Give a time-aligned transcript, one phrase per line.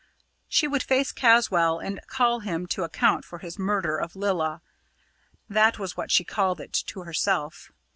[0.49, 4.63] She would face Caswall and call him to account for his murder of Lilla
[5.47, 7.71] that was what she called it to herself.